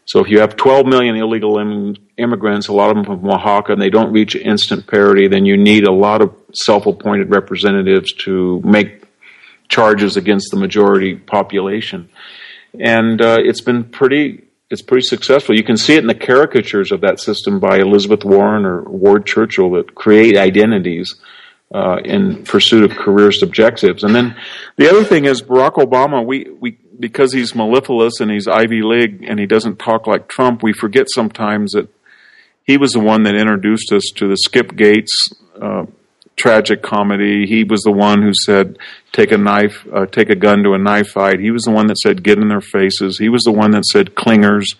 so 0.04 0.20
if 0.20 0.28
you 0.28 0.40
have 0.40 0.56
12 0.56 0.86
million 0.86 1.16
illegal 1.16 1.58
Im- 1.58 1.96
immigrants, 2.16 2.68
a 2.68 2.72
lot 2.72 2.90
of 2.90 2.96
them 2.96 3.04
from 3.04 3.28
Oaxaca, 3.28 3.72
and 3.72 3.80
they 3.80 3.90
don't 3.90 4.12
reach 4.12 4.34
instant 4.34 4.86
parity, 4.86 5.28
then 5.28 5.46
you 5.46 5.56
need 5.56 5.86
a 5.86 5.92
lot 5.92 6.20
of 6.22 6.34
self-appointed 6.52 7.30
representatives 7.30 8.12
to 8.24 8.60
make 8.64 9.04
charges 9.68 10.16
against 10.16 10.50
the 10.50 10.56
majority 10.58 11.14
population. 11.14 12.08
And 12.78 13.20
uh, 13.20 13.38
it's 13.40 13.60
been 13.60 13.84
pretty 13.84 14.44
it's 14.72 14.80
pretty 14.80 15.06
successful. 15.06 15.54
You 15.54 15.62
can 15.62 15.76
see 15.76 15.96
it 15.96 15.98
in 15.98 16.06
the 16.06 16.14
caricatures 16.14 16.92
of 16.92 17.02
that 17.02 17.20
system 17.20 17.60
by 17.60 17.76
Elizabeth 17.76 18.24
Warren 18.24 18.64
or 18.64 18.82
Ward 18.84 19.26
Churchill 19.26 19.70
that 19.72 19.94
create 19.94 20.34
identities 20.34 21.14
uh, 21.74 21.98
in 22.02 22.42
pursuit 22.44 22.82
of 22.82 22.96
careerist 22.96 23.42
objectives. 23.42 24.02
And 24.02 24.14
then 24.14 24.34
the 24.78 24.88
other 24.88 25.04
thing 25.04 25.26
is 25.26 25.42
Barack 25.42 25.74
Obama. 25.74 26.24
We 26.24 26.48
we 26.58 26.78
because 26.98 27.34
he's 27.34 27.54
mellifluous 27.54 28.18
and 28.20 28.30
he's 28.30 28.48
Ivy 28.48 28.80
League 28.82 29.22
and 29.28 29.38
he 29.38 29.44
doesn't 29.44 29.78
talk 29.78 30.06
like 30.06 30.26
Trump. 30.26 30.62
We 30.62 30.72
forget 30.72 31.06
sometimes 31.10 31.72
that 31.72 31.88
he 32.64 32.78
was 32.78 32.92
the 32.92 33.00
one 33.00 33.24
that 33.24 33.34
introduced 33.34 33.92
us 33.92 34.04
to 34.16 34.26
the 34.26 34.36
Skip 34.36 34.74
Gates 34.74 35.34
uh, 35.60 35.84
tragic 36.42 36.82
comedy. 36.82 37.46
He 37.46 37.62
was 37.62 37.82
the 37.82 37.92
one 37.92 38.20
who 38.20 38.32
said, 38.34 38.76
"Take 39.12 39.30
a 39.30 39.38
knife, 39.38 39.86
uh, 39.94 40.06
take 40.06 40.28
a 40.28 40.34
gun 40.34 40.64
to 40.64 40.72
a 40.72 40.78
knife 40.78 41.10
fight." 41.10 41.38
He 41.38 41.52
was 41.52 41.62
the 41.62 41.70
one 41.70 41.86
that 41.86 41.98
said, 41.98 42.24
"Get 42.24 42.38
in 42.38 42.48
their 42.48 42.60
faces." 42.60 43.16
He 43.16 43.28
was 43.28 43.42
the 43.44 43.52
one 43.52 43.70
that 43.70 43.84
said, 43.84 44.16
"Clingers," 44.16 44.74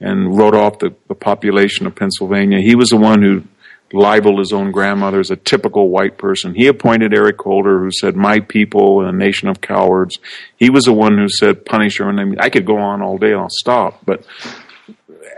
and 0.00 0.36
wrote 0.36 0.54
off 0.54 0.80
the, 0.80 0.92
the 1.08 1.14
population 1.14 1.86
of 1.86 1.94
Pennsylvania. 1.94 2.60
He 2.60 2.74
was 2.74 2.90
the 2.90 2.98
one 2.98 3.22
who 3.22 3.44
libeled 3.90 4.38
his 4.38 4.52
own 4.52 4.70
grandmother 4.70 5.18
as 5.18 5.30
a 5.30 5.36
typical 5.36 5.88
white 5.88 6.18
person. 6.18 6.54
He 6.54 6.66
appointed 6.66 7.14
Eric 7.14 7.40
Holder, 7.40 7.78
who 7.78 7.90
said, 7.90 8.14
"My 8.14 8.40
people 8.40 9.00
and 9.00 9.08
a 9.08 9.18
nation 9.26 9.48
of 9.48 9.62
cowards." 9.62 10.18
He 10.58 10.68
was 10.68 10.84
the 10.84 10.92
one 10.92 11.16
who 11.16 11.30
said, 11.30 11.64
"Punish 11.64 11.98
her." 12.00 12.10
And 12.10 12.20
I 12.20 12.24
mean, 12.24 12.38
I 12.38 12.50
could 12.50 12.66
go 12.66 12.76
on 12.76 13.00
all 13.00 13.16
day. 13.16 13.32
I'll 13.32 13.48
stop. 13.48 14.04
But 14.04 14.26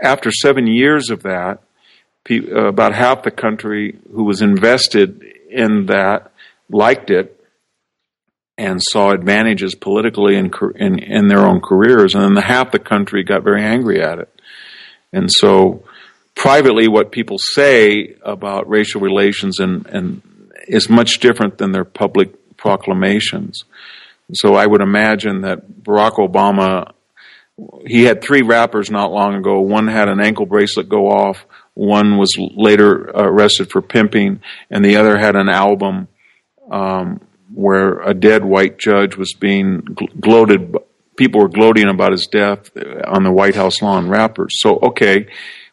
after 0.01 0.31
seven 0.31 0.67
years 0.67 1.09
of 1.09 1.23
that, 1.23 1.61
about 2.53 2.93
half 2.93 3.23
the 3.23 3.31
country 3.31 3.95
who 4.13 4.25
was 4.25 4.41
invested 4.41 5.30
in 5.51 5.87
that 5.87 6.31
liked 6.69 7.09
it 7.09 7.37
and 8.57 8.79
saw 8.81 9.11
advantages 9.11 9.75
politically 9.75 10.35
in, 10.35 10.51
in, 10.75 10.99
in 10.99 11.27
their 11.27 11.45
own 11.45 11.61
careers, 11.61 12.13
and 12.13 12.23
then 12.23 12.33
the 12.33 12.41
half 12.41 12.71
the 12.71 12.79
country 12.79 13.23
got 13.23 13.43
very 13.43 13.63
angry 13.63 14.01
at 14.01 14.19
it. 14.19 14.29
And 15.11 15.29
so 15.31 15.83
privately 16.35 16.87
what 16.87 17.11
people 17.11 17.37
say 17.37 18.15
about 18.23 18.69
racial 18.69 19.01
relations 19.01 19.59
and, 19.59 19.85
and 19.87 20.21
is 20.67 20.89
much 20.89 21.19
different 21.19 21.57
than 21.57 21.71
their 21.71 21.85
public 21.85 22.57
proclamations. 22.57 23.63
So 24.33 24.55
I 24.55 24.65
would 24.65 24.81
imagine 24.81 25.41
that 25.41 25.67
Barack 25.83 26.13
Obama, 26.13 26.93
he 27.85 28.03
had 28.03 28.21
three 28.21 28.43
rappers 28.43 28.89
not 28.89 29.11
long 29.11 29.35
ago. 29.35 29.59
One 29.59 29.87
had 29.87 30.07
an 30.07 30.21
ankle 30.21 30.45
bracelet 30.45 30.87
go 30.87 31.07
off. 31.07 31.45
One 31.73 32.17
was 32.17 32.35
later 32.37 33.09
arrested 33.13 33.71
for 33.71 33.81
pimping, 33.81 34.41
and 34.69 34.83
the 34.83 34.97
other 34.97 35.17
had 35.17 35.35
an 35.35 35.49
album 35.49 36.07
um, 36.69 37.21
where 37.53 37.99
a 38.01 38.13
dead 38.13 38.43
white 38.43 38.77
judge 38.77 39.15
was 39.15 39.33
being 39.33 39.81
gloated. 40.19 40.75
People 41.17 41.41
were 41.41 41.49
gloating 41.49 41.89
about 41.89 42.11
his 42.11 42.27
death 42.27 42.69
on 43.05 43.23
the 43.23 43.31
White 43.31 43.55
House 43.55 43.81
lawn. 43.81 44.09
Rappers. 44.09 44.55
So 44.59 44.79
okay, 44.79 45.27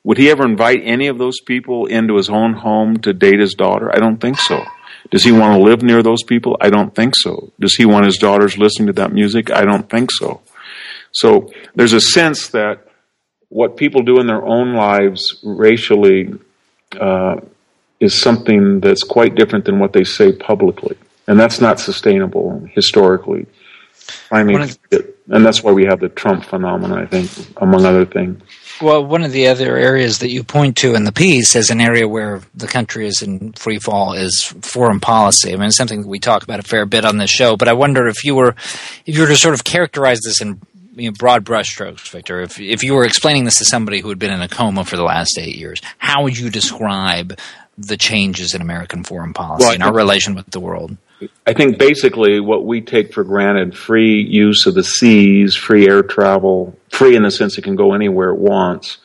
Would 0.05 0.17
he 0.19 0.31
ever 0.31 0.45
invite 0.45 0.81
any 0.85 1.09
of 1.09 1.19
those 1.19 1.40
people 1.40 1.85
into 1.85 2.17
his 2.17 2.31
own 2.31 2.55
home 2.55 2.97
to 3.00 3.12
date 3.12 3.40
his 3.40 3.52
daughter? 3.52 3.95
I 3.95 3.99
don't 3.99 4.19
think 4.19 4.38
so. 4.38 4.64
Does 5.11 5.25
he 5.25 5.33
want 5.33 5.55
to 5.55 5.62
live 5.62 5.83
near 5.83 6.02
those 6.02 6.23
people? 6.23 6.57
I 6.61 6.71
don't 6.71 6.95
think 6.95 7.14
so. 7.17 7.52
Does 7.61 7.75
he 7.75 7.85
want 7.85 8.07
his 8.07 8.17
daughters 8.17 8.57
listening 8.57 8.87
to 8.87 8.93
that 8.95 9.12
music? 9.12 9.50
I 9.50 9.67
don't 9.67 9.88
think 9.90 10.11
so. 10.12 10.40
So 11.12 11.52
there's 11.75 11.93
a 11.93 12.00
sense 12.00 12.49
that 12.49 12.88
what 13.49 13.76
people 13.76 14.02
do 14.02 14.21
in 14.21 14.26
their 14.26 14.45
own 14.45 14.75
lives 14.75 15.40
racially 15.43 16.35
uh, 17.00 17.37
is 18.00 18.21
something 18.21 18.81
that's 18.81 19.02
quite 19.02 19.35
different 19.35 19.64
than 19.64 19.78
what 19.78 19.93
they 19.93 20.05
say 20.05 20.33
publicly. 20.33 20.97
And 21.26 21.38
that's 21.38 21.61
not 21.61 21.81
sustainable 21.81 22.69
historically. 22.73 23.47
I 24.31 24.43
mean, 24.43 24.69
and 25.31 25.45
that's 25.45 25.62
why 25.62 25.73
we 25.73 25.85
have 25.85 26.00
the 26.00 26.09
Trump 26.09 26.45
phenomenon, 26.45 26.99
I 26.99 27.05
think, 27.05 27.31
among 27.59 27.85
other 27.85 28.07
things. 28.07 28.43
Well, 28.81 29.05
one 29.05 29.25
of 29.25 29.33
the 29.33 29.49
other 29.49 29.76
areas 29.76 30.21
that 30.21 30.31
you 30.31 30.45
point 30.45 30.76
to 30.78 30.95
in 30.95 31.05
the 31.05 31.12
piece 31.12 31.57
as 31.57 31.69
an 31.69 31.81
area 31.81 32.09
where 32.09 32.40
the 32.55 32.69
country 32.69 33.07
is 33.07 33.21
in 33.21 33.52
free 33.52 33.78
fall 33.78 34.14
is 34.14 34.45
foreign 34.62 35.00
policy. 35.00 35.52
I 35.52 35.57
mean, 35.57 35.67
it's 35.67 35.76
something 35.76 36.02
that 36.02 36.09
we 36.09 36.19
talk 36.19 36.45
about 36.45 36.61
a 36.61 36.62
fair 36.62 36.87
bit 36.87 37.05
on 37.05 37.19
this 37.19 37.31
show. 37.31 37.57
But 37.57 37.69
I 37.69 37.73
wonder 37.75 38.07
if 38.07 38.25
you 38.25 38.37
were, 38.37 38.55
if 39.05 39.17
you 39.17 39.23
were 39.23 39.28
to 39.28 39.37
sort 39.37 39.55
of 39.55 39.64
characterize 39.64 40.21
this 40.21 40.40
in 40.40 40.61
you 40.99 41.11
know, 41.11 41.14
broad 41.17 41.45
brushstrokes, 41.45 42.11
Victor. 42.11 42.40
If 42.40 42.61
if 42.61 42.83
you 42.83 42.95
were 42.95 43.05
explaining 43.05 43.45
this 43.45 43.59
to 43.59 43.64
somebody 43.64 44.00
who 44.00 44.09
had 44.09 44.19
been 44.19 44.33
in 44.33 44.43
a 44.43 44.49
coma 44.49 44.85
for 44.85 44.97
the 44.97 45.05
last 45.05 45.38
eight 45.38 45.57
years, 45.57 45.81
how 45.99 46.25
would 46.25 46.37
you 46.37 46.50
describe 46.50 47.38
the 47.76 47.97
changes 47.97 48.55
in 48.55 48.61
American 48.61 49.05
foreign 49.05 49.33
policy 49.33 49.64
well, 49.64 49.75
and 49.75 49.83
our 49.83 49.95
relation 49.95 50.35
with 50.35 50.47
the 50.50 50.61
world? 50.61 50.97
I 51.47 51.52
think 51.52 51.78
basically 51.78 52.40
what 52.40 52.64
we 52.64 52.81
take 52.81 53.12
for 53.12 53.25
granted 53.25 53.76
free 53.76 54.23
use 54.23 54.67
of 54.67 54.75
the 54.75 54.85
seas, 54.85 55.55
free 55.55 55.88
air 55.88 56.02
travel, 56.02 56.76
free 56.90 57.17
in 57.17 57.23
the 57.23 57.31
sense 57.31 57.59
it 57.59 57.62
can 57.62 57.76
go 57.76 57.93
anywhere 57.93 58.31
it 58.31 58.38
wants, 58.38 58.99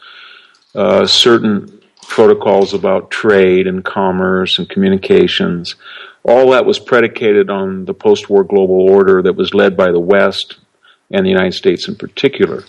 uh, 0.75 1.05
certain 1.05 1.81
protocols 2.07 2.73
about 2.73 3.09
trade 3.09 3.67
and 3.67 3.83
commerce 3.83 4.59
and 4.59 4.69
communications. 4.69 5.75
All 6.23 6.51
that 6.51 6.65
was 6.65 6.79
predicated 6.79 7.49
on 7.49 7.85
the 7.85 7.93
post 7.93 8.29
war 8.29 8.43
global 8.43 8.89
order 8.89 9.21
that 9.23 9.35
was 9.35 9.53
led 9.53 9.75
by 9.75 9.91
the 9.91 9.99
West 9.99 10.57
and 11.13 11.25
the 11.25 11.29
United 11.29 11.53
States 11.53 11.87
in 11.87 11.95
particular. 11.95 12.63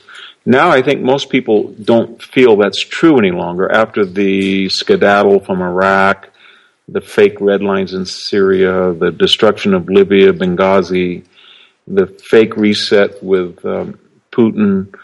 Now 0.46 0.70
I 0.70 0.82
think 0.82 1.00
most 1.00 1.30
people 1.30 1.72
don't 1.82 2.22
feel 2.22 2.56
that's 2.56 2.84
true 2.84 3.18
any 3.18 3.32
longer 3.32 3.70
after 3.72 4.04
the 4.04 4.68
skedaddle 4.68 5.40
from 5.40 5.62
Iraq 5.62 6.30
the 6.88 7.00
fake 7.00 7.40
red 7.40 7.62
lines 7.62 7.94
in 7.94 8.04
Syria, 8.04 8.92
the 8.92 9.10
destruction 9.10 9.74
of 9.74 9.88
Libya, 9.88 10.32
Benghazi, 10.32 11.24
the 11.86 12.06
fake 12.06 12.56
reset 12.56 13.22
with 13.22 13.64
um, 13.64 13.98
Putin, 14.30 14.94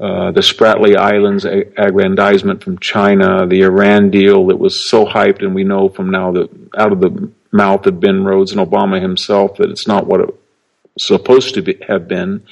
uh, 0.00 0.32
the 0.32 0.40
Spratly 0.40 0.96
Islands 0.96 1.44
aggrandizement 1.44 2.62
from 2.62 2.78
China, 2.78 3.46
the 3.46 3.62
Iran 3.62 4.10
deal 4.10 4.46
that 4.48 4.58
was 4.58 4.88
so 4.88 5.04
hyped, 5.04 5.42
and 5.42 5.54
we 5.54 5.64
know 5.64 5.88
from 5.88 6.10
now 6.10 6.32
that 6.32 6.50
out 6.76 6.92
of 6.92 7.00
the 7.00 7.30
mouth 7.52 7.86
of 7.86 8.00
Ben 8.00 8.24
Rhodes 8.24 8.52
and 8.52 8.60
Obama 8.60 9.00
himself 9.00 9.56
that 9.56 9.70
it's 9.70 9.86
not 9.86 10.06
what 10.06 10.20
it 10.20 10.34
supposed 10.98 11.54
to 11.54 11.62
be, 11.62 11.78
have 11.86 12.08
been, 12.08 12.44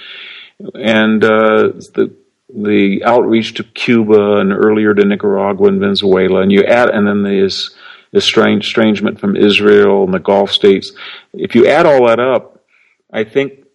and 0.75 1.23
uh, 1.25 1.73
the 1.95 2.15
the 2.49 3.03
outreach 3.05 3.55
to 3.55 3.65
Cuba 3.65 4.37
and 4.37 4.53
earlier 4.53 4.95
to 4.95 5.05
Nicaragua 5.05 5.69
and 5.69 5.81
Venezuela, 5.81 6.41
and 6.41 6.53
you 6.53 6.63
add, 6.63 6.91
and 6.91 7.07
then 7.07 7.23
there's 7.23 7.75
estrangement 8.13 9.21
from 9.21 9.37
Israel 9.37 10.05
and 10.05 10.15
the 10.15 10.19
Gulf 10.19 10.51
states. 10.53 10.93
If 11.35 11.55
you 11.55 11.67
add 11.67 11.87
all 11.87 12.07
that 12.07 12.21
up, 12.21 12.65
I 13.13 13.25
think 13.25 13.66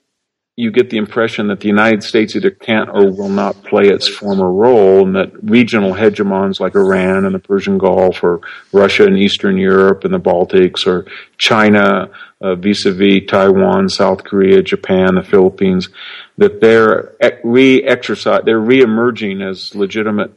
you 0.58 0.70
get 0.70 0.90
the 0.90 0.98
impression 0.98 1.48
that 1.48 1.62
the 1.62 1.68
United 1.68 2.04
States 2.04 2.36
either 2.36 2.52
can't 2.52 2.90
or 2.90 3.10
will 3.10 3.30
not 3.30 3.64
play 3.64 3.88
its 3.88 4.08
former 4.08 4.52
role, 4.52 5.06
and 5.06 5.16
that 5.16 5.32
regional 5.42 5.94
hegemons 5.94 6.60
like 6.60 6.76
Iran 6.76 7.26
and 7.26 7.34
the 7.34 7.40
Persian 7.40 7.78
Gulf, 7.78 8.24
or 8.24 8.42
Russia 8.74 9.06
and 9.06 9.18
Eastern 9.18 9.58
Europe 9.58 10.04
and 10.04 10.14
the 10.14 10.20
Baltics, 10.20 10.86
or 10.86 11.06
China 11.38 12.10
uh, 12.42 12.56
vis-a-vis 12.56 13.28
Taiwan, 13.28 13.88
South 13.88 14.24
Korea, 14.24 14.62
Japan, 14.62 15.16
the 15.16 15.24
Philippines, 15.24 15.90
that 16.38 16.60
they're 16.60 17.16
re-exercise, 17.44 18.42
they're 18.46 18.60
re-emerging 18.60 19.42
as 19.42 19.74
legitimate 19.74 20.34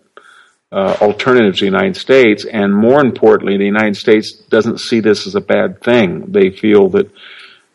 uh, 0.71 0.97
alternatives 1.01 1.59
to 1.59 1.65
the 1.65 1.71
United 1.71 1.97
States. 1.97 2.45
And 2.45 2.75
more 2.75 3.01
importantly, 3.01 3.57
the 3.57 3.65
United 3.65 3.97
States 3.97 4.33
doesn't 4.49 4.79
see 4.79 5.01
this 5.01 5.27
as 5.27 5.35
a 5.35 5.41
bad 5.41 5.81
thing. 5.83 6.33
They 6.33 6.51
feel 6.51 6.89
that 6.91 7.11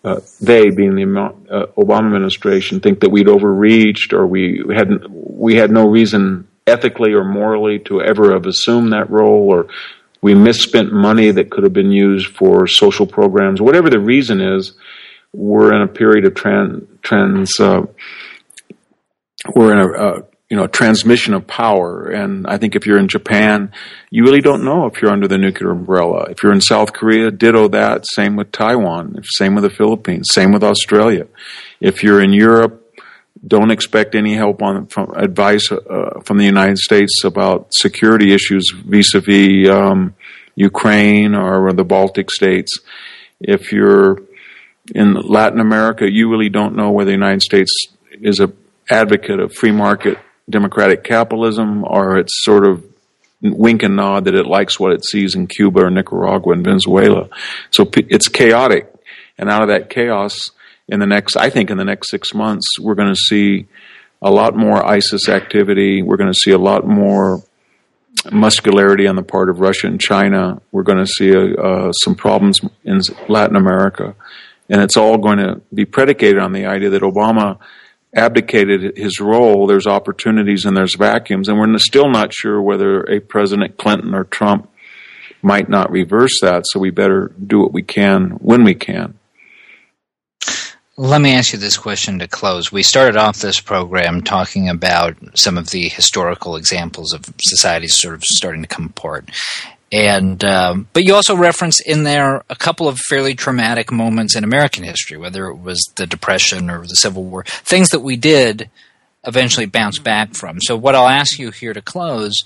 uh, 0.03 0.19
they, 0.39 0.69
being 0.69 0.95
the 0.95 1.03
uh, 1.03 1.65
Obama 1.77 2.05
administration, 2.05 2.79
think 2.79 3.01
that 3.01 3.09
we'd 3.09 3.27
overreached 3.27 4.13
or 4.13 4.25
we 4.25 4.63
had 4.73 5.05
we 5.09 5.55
had 5.55 5.71
no 5.71 5.87
reason 5.87 6.47
ethically 6.65 7.13
or 7.13 7.23
morally 7.23 7.79
to 7.79 8.01
ever 8.01 8.33
have 8.33 8.45
assumed 8.45 8.93
that 8.93 9.09
role, 9.09 9.49
or 9.49 9.67
we 10.21 10.33
misspent 10.33 10.93
money 10.93 11.31
that 11.31 11.49
could 11.49 11.63
have 11.63 11.73
been 11.73 11.91
used 11.91 12.27
for 12.27 12.67
social 12.67 13.05
programs. 13.05 13.61
Whatever 13.61 13.89
the 13.89 13.99
reason 13.99 14.39
is, 14.39 14.73
we're 15.33 15.73
in 15.73 15.81
a 15.81 15.87
period 15.87 16.25
of 16.25 16.33
trans. 16.33 16.83
trans 17.01 17.59
uh, 17.59 17.81
we're 19.55 19.73
in 19.73 19.79
a, 19.79 19.91
uh, 19.91 20.21
you 20.49 20.57
know, 20.57 20.65
transmission 20.65 21.35
of 21.35 21.45
power. 21.45 22.09
And 22.09 22.47
I 22.47 22.57
think 22.57 22.75
if 22.75 22.87
you're 22.87 22.97
in 22.97 23.07
Japan, 23.07 23.71
you 24.09 24.23
really 24.23 24.41
don't 24.41 24.63
know 24.63 24.87
if 24.87 24.99
you're 24.99 25.11
under 25.11 25.27
the 25.27 25.37
nuclear 25.37 25.71
umbrella. 25.71 26.25
If 26.31 26.41
you're 26.41 26.51
in 26.51 26.61
South 26.61 26.91
Korea, 26.91 27.29
ditto 27.29 27.67
that. 27.69 28.05
Same 28.07 28.35
with 28.35 28.51
Taiwan. 28.51 29.21
Same 29.23 29.53
with 29.53 29.63
the 29.63 29.69
Philippines. 29.69 30.29
Same 30.31 30.51
with 30.51 30.63
Australia. 30.63 31.27
If 31.79 32.03
you're 32.03 32.21
in 32.21 32.33
Europe, 32.33 32.83
don't 33.45 33.71
expect 33.71 34.15
any 34.15 34.33
help 34.33 34.61
on 34.61 34.87
from 34.87 35.11
advice 35.11 35.71
uh, 35.71 36.19
from 36.25 36.37
the 36.39 36.45
United 36.45 36.79
States 36.79 37.23
about 37.23 37.71
security 37.71 38.33
issues 38.33 38.73
vis-a-vis 38.85 39.69
um, 39.69 40.15
Ukraine 40.55 41.35
or 41.35 41.71
the 41.73 41.85
Baltic 41.85 42.31
states. 42.31 42.79
If 43.39 43.71
you're 43.71 44.23
in 44.93 45.13
Latin 45.13 45.59
America, 45.59 46.11
you 46.11 46.29
really 46.29 46.49
don't 46.49 46.75
know 46.75 46.89
whether 46.89 47.11
the 47.11 47.13
United 47.13 47.43
States 47.43 47.71
is 48.11 48.39
a 48.39 48.51
advocate 48.89 49.39
of 49.39 49.53
free 49.53 49.71
market 49.71 50.17
democratic 50.49 51.03
capitalism 51.03 51.83
or 51.83 52.17
it's 52.17 52.43
sort 52.43 52.65
of 52.65 52.83
wink 53.41 53.83
and 53.83 53.95
nod 53.95 54.25
that 54.25 54.35
it 54.35 54.45
likes 54.45 54.79
what 54.79 54.91
it 54.91 55.05
sees 55.05 55.35
in 55.35 55.47
Cuba 55.47 55.85
or 55.85 55.89
Nicaragua 55.89 56.53
and 56.53 56.63
Venezuela. 56.63 57.29
So 57.71 57.89
it's 57.95 58.27
chaotic. 58.27 58.93
And 59.37 59.49
out 59.49 59.61
of 59.61 59.69
that 59.69 59.89
chaos, 59.89 60.51
in 60.87 60.99
the 60.99 61.05
next, 61.05 61.37
I 61.37 61.49
think 61.49 61.69
in 61.69 61.77
the 61.77 61.85
next 61.85 62.09
six 62.09 62.33
months, 62.33 62.65
we're 62.79 62.95
going 62.95 63.13
to 63.13 63.19
see 63.19 63.67
a 64.21 64.31
lot 64.31 64.55
more 64.55 64.85
ISIS 64.85 65.29
activity. 65.29 66.01
We're 66.01 66.17
going 66.17 66.31
to 66.31 66.39
see 66.39 66.51
a 66.51 66.57
lot 66.57 66.85
more 66.85 67.41
muscularity 68.31 69.07
on 69.07 69.15
the 69.15 69.23
part 69.23 69.49
of 69.49 69.59
Russia 69.59 69.87
and 69.87 70.01
China. 70.01 70.61
We're 70.71 70.83
going 70.83 70.97
to 70.97 71.07
see 71.07 71.29
a, 71.29 71.53
uh, 71.55 71.91
some 71.93 72.15
problems 72.15 72.59
in 72.83 72.99
Latin 73.29 73.55
America. 73.55 74.15
And 74.69 74.81
it's 74.81 74.97
all 74.97 75.17
going 75.17 75.37
to 75.37 75.61
be 75.73 75.85
predicated 75.85 76.39
on 76.39 76.51
the 76.51 76.65
idea 76.65 76.89
that 76.89 77.01
Obama 77.01 77.59
abdicated 78.15 78.97
his 78.97 79.19
role, 79.19 79.67
there's 79.67 79.87
opportunities 79.87 80.65
and 80.65 80.75
there's 80.75 80.95
vacuums, 80.95 81.47
and 81.47 81.59
we're 81.59 81.77
still 81.77 82.09
not 82.09 82.33
sure 82.33 82.61
whether 82.61 83.03
a 83.03 83.19
President 83.19 83.77
Clinton 83.77 84.13
or 84.15 84.23
Trump 84.23 84.69
might 85.41 85.69
not 85.69 85.91
reverse 85.91 86.39
that. 86.41 86.65
So 86.67 86.79
we 86.79 86.89
better 86.89 87.31
do 87.45 87.59
what 87.59 87.73
we 87.73 87.83
can 87.83 88.31
when 88.31 88.63
we 88.63 88.75
can. 88.75 89.17
Let 90.97 91.21
me 91.21 91.31
ask 91.31 91.53
you 91.53 91.59
this 91.59 91.77
question 91.77 92.19
to 92.19 92.27
close. 92.27 92.73
We 92.73 92.83
started 92.83 93.15
off 93.15 93.37
this 93.37 93.61
program 93.61 94.21
talking 94.21 94.67
about 94.67 95.15
some 95.33 95.57
of 95.57 95.69
the 95.69 95.87
historical 95.87 96.57
examples 96.57 97.13
of 97.13 97.23
societies 97.39 97.95
sort 97.97 98.15
of 98.15 98.23
starting 98.25 98.63
to 98.63 98.67
come 98.67 98.87
apart 98.87 99.29
and 99.91 100.43
um, 100.43 100.87
but 100.93 101.03
you 101.03 101.15
also 101.15 101.35
reference 101.35 101.79
in 101.81 102.03
there 102.03 102.43
a 102.49 102.55
couple 102.55 102.87
of 102.87 102.97
fairly 102.97 103.33
traumatic 103.33 103.91
moments 103.91 104.35
in 104.35 104.43
American 104.43 104.83
history, 104.83 105.17
whether 105.17 105.47
it 105.47 105.57
was 105.57 105.81
the 105.95 106.05
Depression 106.05 106.69
or 106.69 106.81
the 106.81 106.95
Civil 106.95 107.23
War, 107.23 107.43
things 107.43 107.89
that 107.89 108.01
we 108.01 108.15
did 108.15 108.69
eventually 109.25 109.65
bounce 109.65 109.99
back 109.99 110.35
from. 110.35 110.59
So, 110.61 110.77
what 110.77 110.95
I'll 110.95 111.07
ask 111.07 111.39
you 111.39 111.51
here 111.51 111.73
to 111.73 111.81
close: 111.81 112.43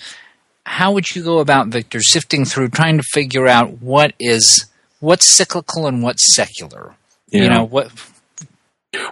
How 0.66 0.94
would 0.94 1.14
you 1.14 1.24
go 1.24 1.40
about, 1.40 1.68
Victor, 1.68 2.02
sifting 2.02 2.46
through, 2.46 2.70
trying 2.70 2.98
to 2.98 3.04
figure 3.04 3.48
out 3.48 3.82
what 3.82 4.14
is 4.20 4.66
what's 5.00 5.36
cyclical 5.36 5.88
and 5.88 6.02
what's 6.02 6.34
secular? 6.34 6.96
Yeah. 7.30 7.44
You 7.44 7.50
know 7.50 7.66
what? 7.66 7.92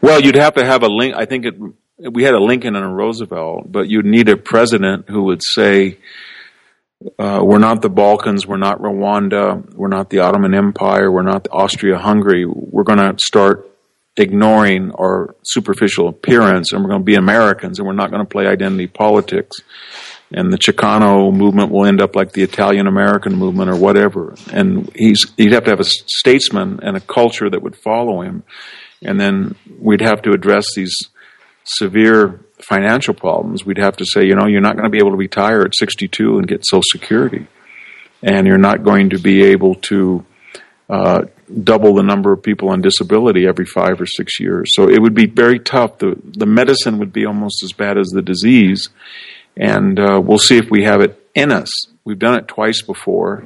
Well, 0.02 0.22
you'd 0.22 0.36
have 0.36 0.56
to 0.56 0.66
have 0.66 0.84
a 0.84 0.88
link. 0.88 1.16
I 1.16 1.26
think 1.26 1.46
it. 1.46 1.56
We 1.98 2.24
had 2.24 2.34
a 2.34 2.40
Lincoln 2.40 2.76
and 2.76 2.84
a 2.84 2.88
Roosevelt, 2.88 3.72
but 3.72 3.88
you'd 3.88 4.06
need 4.06 4.28
a 4.28 4.36
president 4.36 5.08
who 5.08 5.24
would 5.24 5.42
say 5.44 5.98
uh, 7.18 7.42
we're 7.44 7.60
not 7.60 7.82
the 7.82 7.90
Balkans. 7.90 8.46
We're 8.46 8.58
not 8.58 8.80
Rwanda. 8.80 9.74
We're 9.74 9.88
not 9.88 10.10
the 10.10 10.20
Ottoman 10.20 10.54
Empire. 10.54 11.12
We're 11.12 11.24
not 11.24 11.48
Austria-Hungary. 11.52 12.46
We're 12.46 12.84
going 12.84 13.00
to 13.00 13.16
start 13.18 13.68
ignoring 14.18 14.92
our 14.92 15.36
superficial 15.44 16.08
appearance, 16.08 16.72
and 16.72 16.84
we're 16.84 16.90
going 16.90 17.02
to 17.02 17.06
be 17.06 17.16
Americans, 17.16 17.80
and 17.80 17.88
we're 17.88 17.94
not 17.94 18.12
going 18.12 18.22
to 18.22 18.30
play 18.30 18.46
identity 18.46 18.88
politics. 18.88 19.58
And 20.34 20.52
the 20.52 20.58
Chicano 20.58 21.34
movement 21.34 21.72
will 21.72 21.86
end 21.86 22.02
up 22.02 22.16
like 22.16 22.32
the 22.32 22.44
Italian 22.44 22.88
American 22.88 23.36
movement 23.36 23.70
or 23.70 23.76
whatever. 23.76 24.36
And 24.52 24.90
he's 24.96 25.32
he'd 25.36 25.52
have 25.54 25.66
to 25.66 25.72
have 25.72 25.82
a 25.82 25.90
statesman 26.08 26.80
and 26.84 26.96
a 26.96 27.02
culture 27.02 27.50
that 27.50 27.62
would 27.62 27.76
follow 27.76 28.22
him, 28.22 28.44
and 29.02 29.20
then 29.20 29.56
we'd 29.80 30.02
have 30.02 30.22
to 30.24 30.32
address 30.32 30.68
these 30.76 30.96
severe 31.64 32.46
financial 32.64 33.14
problems, 33.14 33.66
we'd 33.66 33.78
have 33.78 33.98
to 33.98 34.06
say, 34.06 34.26
you 34.26 34.36
know, 34.36 34.48
you're 34.48 34.62
not 34.62 34.76
going 34.76 34.86
to 34.86 34.90
be 34.90 35.00
able 35.00 35.12
to 35.12 35.18
retire 35.18 35.62
at 35.62 35.76
62 35.76 36.38
and 36.38 36.48
get 36.48 36.66
Social 36.66 36.84
Security, 36.86 37.48
and 38.22 38.48
you're 38.48 38.58
not 38.58 38.84
going 38.84 39.10
to 39.12 39.20
be 39.20 39.44
able 39.44 39.76
to 39.76 40.26
uh, 40.90 41.24
double 41.64 41.96
the 41.96 42.04
number 42.04 42.32
of 42.32 42.44
people 42.44 42.70
on 42.70 42.82
disability 42.82 43.48
every 43.48 43.66
five 43.66 44.00
or 44.00 44.06
six 44.06 44.40
years. 44.40 44.70
So 44.74 44.90
it 44.90 45.02
would 45.02 45.14
be 45.14 45.26
very 45.26 45.60
tough. 45.60 46.00
The 46.00 46.20
the 46.24 46.46
medicine 46.46 47.00
would 47.00 47.14
be 47.14 47.26
almost 47.26 47.64
as 47.64 47.72
bad 47.72 47.98
as 47.98 48.08
the 48.08 48.22
disease, 48.22 48.90
and 49.56 50.00
uh, 50.00 50.22
we'll 50.24 50.40
see 50.40 50.58
if 50.58 50.70
we 50.70 50.84
have 50.84 51.02
it 51.02 51.18
in 51.34 51.52
us. 51.52 51.70
We've 52.04 52.20
done 52.20 52.36
it 52.36 52.48
twice 52.48 52.82
before, 52.82 53.44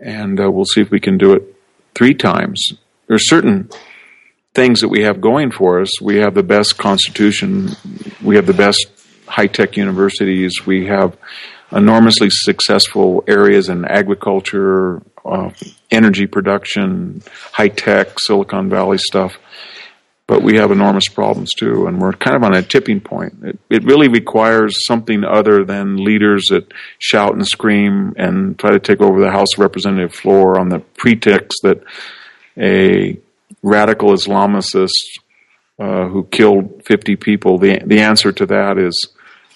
and 0.00 0.40
uh, 0.40 0.50
we'll 0.50 0.64
see 0.64 0.80
if 0.80 0.90
we 0.90 1.00
can 1.00 1.16
do 1.18 1.32
it 1.32 1.42
three 1.94 2.14
times. 2.14 2.72
There's 3.06 3.28
certain 3.28 3.70
things 4.54 4.80
that 4.80 4.88
we 4.88 5.02
have 5.02 5.20
going 5.20 5.50
for 5.50 5.80
us. 5.80 6.00
We 6.00 6.16
have 6.18 6.34
the 6.34 6.42
best 6.42 6.78
constitution. 6.78 7.70
We 8.22 8.36
have 8.36 8.46
the 8.46 8.52
best 8.52 8.86
high 9.26 9.46
tech 9.46 9.76
universities. 9.76 10.66
We 10.66 10.86
have 10.86 11.16
enormously 11.70 12.28
successful 12.30 13.24
areas 13.26 13.68
in 13.68 13.84
agriculture, 13.84 15.02
uh, 15.24 15.50
energy 15.90 16.26
production, 16.26 17.22
high 17.52 17.68
tech, 17.68 18.18
Silicon 18.18 18.68
Valley 18.68 18.98
stuff. 18.98 19.36
But 20.26 20.42
we 20.42 20.56
have 20.56 20.70
enormous 20.70 21.08
problems 21.08 21.52
too, 21.52 21.86
and 21.86 22.00
we're 22.00 22.12
kind 22.12 22.36
of 22.36 22.42
on 22.42 22.54
a 22.54 22.62
tipping 22.62 23.00
point. 23.00 23.34
It, 23.42 23.58
it 23.68 23.84
really 23.84 24.08
requires 24.08 24.86
something 24.86 25.24
other 25.24 25.64
than 25.64 25.96
leaders 25.96 26.46
that 26.50 26.72
shout 26.98 27.34
and 27.34 27.46
scream 27.46 28.14
and 28.16 28.58
try 28.58 28.70
to 28.70 28.78
take 28.78 29.00
over 29.00 29.20
the 29.20 29.30
House 29.30 29.54
of 29.54 29.60
Representative 29.60 30.14
floor 30.14 30.58
on 30.60 30.68
the 30.68 30.78
pretext 30.78 31.58
that 31.64 31.82
a 32.56 33.18
radical 33.62 34.10
Islamicist 34.10 34.90
uh, 35.78 36.06
who 36.08 36.24
killed 36.24 36.82
50 36.84 37.16
people. 37.16 37.58
The 37.58 37.80
the 37.84 38.00
answer 38.00 38.32
to 38.32 38.46
that 38.46 38.78
is 38.78 38.94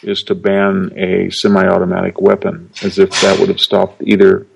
is 0.03 0.23
to 0.23 0.35
ban 0.35 0.93
a 0.97 1.31
semi-automatic 1.31 2.21
weapon, 2.21 2.71
as 2.83 2.99
if 2.99 3.11
that 3.21 3.39
would 3.39 3.49
have 3.49 3.61
stopped 3.61 4.03
either 4.03 4.47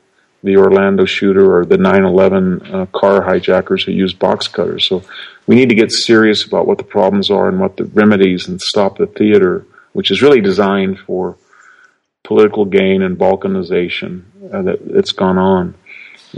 the 0.42 0.56
Orlando 0.56 1.04
shooter 1.04 1.54
or 1.54 1.64
the 1.64 1.76
9/11 1.76 2.74
uh, 2.74 2.86
car 2.86 3.22
hijackers 3.22 3.84
who 3.84 3.92
used 3.92 4.18
box 4.18 4.48
cutters. 4.48 4.86
So 4.86 5.04
we 5.46 5.54
need 5.54 5.68
to 5.68 5.74
get 5.74 5.92
serious 5.92 6.44
about 6.44 6.66
what 6.66 6.78
the 6.78 6.84
problems 6.84 7.30
are 7.30 7.48
and 7.48 7.60
what 7.60 7.76
the 7.76 7.84
remedies, 7.84 8.48
and 8.48 8.60
stop 8.60 8.98
the 8.98 9.06
theater, 9.06 9.66
which 9.92 10.10
is 10.10 10.22
really 10.22 10.40
designed 10.40 10.98
for 11.00 11.36
political 12.24 12.64
gain 12.64 13.02
and 13.02 13.18
balkanization 13.18 14.22
uh, 14.52 14.62
that 14.62 14.78
it's 14.86 15.12
gone 15.12 15.38
on. 15.38 15.74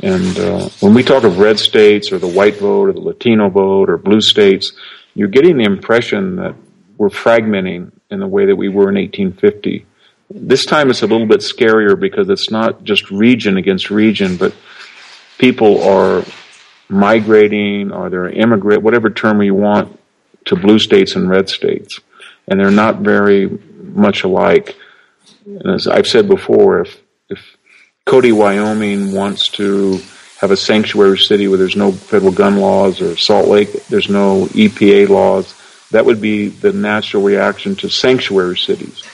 And 0.01 0.39
uh, 0.39 0.69
when 0.81 0.95
we 0.95 1.03
talk 1.03 1.25
of 1.25 1.39
red 1.39 1.59
states 1.59 2.13
or 2.13 2.19
the 2.19 2.29
white 2.29 2.57
vote 2.57 2.89
or 2.89 2.93
the 2.93 3.01
Latino 3.01 3.51
vote 3.51 3.91
or 3.91 3.99
blue 3.99 4.21
states, 4.21 4.73
you're 5.15 5.29
getting 5.29 5.59
the 5.59 5.65
impression 5.65 6.37
that 6.37 6.55
we're 6.97 7.11
fragmenting 7.11 7.93
in 8.11 8.21
the 8.21 8.27
way 8.27 8.47
that 8.47 8.57
we 8.57 8.69
were 8.69 8.89
in 8.89 8.95
1850. 8.95 9.85
This 10.31 10.65
time 10.65 10.89
it's 10.89 11.03
a 11.03 11.07
little 11.07 11.27
bit 11.27 11.41
scarier 11.41 11.99
because 11.99 12.31
it's 12.31 12.51
not 12.51 12.85
just 12.85 13.11
region 13.11 13.59
against 13.59 13.91
region, 13.91 14.37
but 14.37 14.55
people 15.37 15.83
are 15.83 16.25
migrating 16.89 17.93
or 17.93 18.09
they're 18.09 18.31
immigrant, 18.31 18.83
whatever 18.83 19.11
term 19.11 19.43
you 19.43 19.55
want, 19.55 19.99
to 20.47 20.57
blue 20.57 20.79
states 20.79 21.17
and 21.17 21.29
red 21.29 21.49
states. 21.49 22.01
And 22.49 22.59
they're 22.59 22.71
not 22.71 22.99
very 22.99 23.47
much 23.83 24.25
alike. 24.25 24.77
And 25.45 25.71
as 25.71 25.87
I've 25.87 26.07
said 26.07 26.29
before, 26.29 26.81
if, 26.81 26.95
if 26.95 27.03
Cody, 28.05 28.33
Wyoming 28.33 29.13
wants 29.13 29.49
to 29.51 30.01
have 30.41 30.51
a 30.51 30.57
sanctuary 30.57 31.19
city 31.19 31.47
where 31.47 31.59
there's 31.59 31.77
no 31.77 31.93
federal 31.93 32.33
gun 32.33 32.57
laws 32.57 33.01
or 33.01 33.17
Salt 33.17 33.49
Lake, 33.49 33.87
there's 33.87 34.09
no 34.09 34.47
EPA 34.47 35.09
laws. 35.09 35.55
That 35.93 36.05
would 36.05 36.21
be 36.21 36.49
the 36.49 36.73
natural 36.73 37.23
reaction 37.23 37.77
to 37.77 37.89
sanctuary 37.89 38.57
cities 38.57 39.05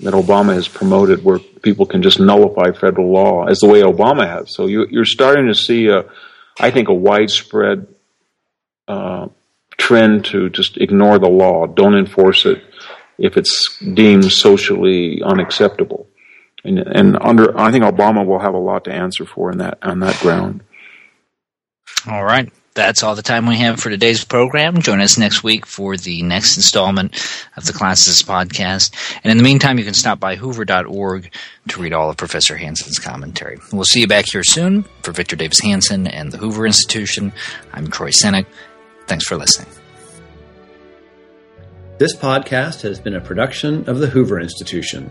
that 0.00 0.14
Obama 0.14 0.54
has 0.54 0.68
promoted 0.68 1.24
where 1.24 1.38
people 1.38 1.84
can 1.84 2.02
just 2.02 2.20
nullify 2.20 2.70
federal 2.72 3.12
law 3.12 3.44
as 3.44 3.58
the 3.58 3.66
way 3.66 3.82
Obama 3.82 4.26
has. 4.26 4.54
So 4.54 4.66
you, 4.66 5.00
are 5.00 5.04
starting 5.04 5.48
to 5.48 5.54
see 5.54 5.88
a, 5.88 6.04
I 6.60 6.70
think, 6.70 6.88
a 6.88 6.94
widespread 6.94 7.86
uh, 8.86 9.28
trend 9.76 10.26
to 10.26 10.48
just 10.50 10.76
ignore 10.78 11.18
the 11.18 11.28
law, 11.28 11.66
don't 11.66 11.96
enforce 11.96 12.46
it 12.46 12.62
if 13.18 13.36
it's 13.36 13.76
deemed 13.78 14.30
socially 14.30 15.20
unacceptable 15.22 16.08
and, 16.64 16.78
and 16.78 17.18
under 17.20 17.58
I 17.58 17.70
think 17.70 17.84
Obama 17.84 18.26
will 18.26 18.40
have 18.40 18.54
a 18.54 18.58
lot 18.58 18.84
to 18.84 18.92
answer 18.92 19.24
for 19.24 19.50
in 19.50 19.58
that 19.58 19.78
on 19.82 20.00
that 20.00 20.18
ground. 20.20 20.62
All 22.06 22.24
right. 22.24 22.50
That's 22.74 23.02
all 23.02 23.16
the 23.16 23.22
time 23.22 23.46
we 23.46 23.56
have 23.56 23.80
for 23.80 23.90
today's 23.90 24.24
program. 24.24 24.80
Join 24.80 25.00
us 25.00 25.18
next 25.18 25.42
week 25.42 25.66
for 25.66 25.96
the 25.96 26.22
next 26.22 26.56
installment 26.56 27.12
of 27.56 27.66
the 27.66 27.72
Classicist 27.72 28.24
podcast. 28.24 28.94
And 29.24 29.32
in 29.32 29.36
the 29.36 29.42
meantime, 29.42 29.78
you 29.78 29.84
can 29.84 29.94
stop 29.94 30.20
by 30.20 30.36
hoover.org 30.36 31.34
to 31.70 31.82
read 31.82 31.92
all 31.92 32.08
of 32.08 32.16
Professor 32.16 32.56
Hanson's 32.56 33.00
commentary. 33.00 33.58
We'll 33.72 33.82
see 33.82 34.00
you 34.00 34.06
back 34.06 34.26
here 34.30 34.44
soon. 34.44 34.84
For 35.02 35.10
Victor 35.10 35.34
Davis 35.34 35.58
Hanson 35.58 36.06
and 36.06 36.30
the 36.30 36.38
Hoover 36.38 36.66
Institution, 36.66 37.32
I'm 37.72 37.88
Troy 37.88 38.10
Senik. 38.10 38.46
Thanks 39.08 39.26
for 39.26 39.36
listening. 39.36 39.68
This 41.98 42.14
podcast 42.14 42.82
has 42.82 43.00
been 43.00 43.16
a 43.16 43.20
production 43.20 43.88
of 43.88 43.98
the 43.98 44.06
Hoover 44.06 44.38
Institution. 44.38 45.10